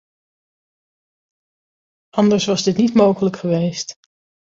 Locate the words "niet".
2.77-2.93